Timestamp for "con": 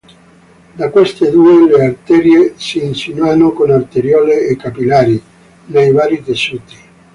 3.51-3.69